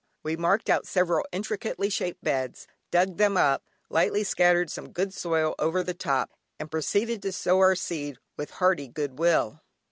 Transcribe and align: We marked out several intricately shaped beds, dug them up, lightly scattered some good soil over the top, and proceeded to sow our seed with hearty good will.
We 0.23 0.35
marked 0.35 0.67
out 0.67 0.87
several 0.87 1.27
intricately 1.31 1.91
shaped 1.91 2.23
beds, 2.23 2.65
dug 2.89 3.17
them 3.17 3.37
up, 3.37 3.63
lightly 3.87 4.23
scattered 4.23 4.71
some 4.71 4.91
good 4.91 5.13
soil 5.13 5.53
over 5.59 5.83
the 5.83 5.93
top, 5.93 6.31
and 6.59 6.71
proceeded 6.71 7.21
to 7.21 7.31
sow 7.31 7.59
our 7.59 7.75
seed 7.75 8.17
with 8.35 8.49
hearty 8.49 8.87
good 8.87 9.19
will. 9.19 9.61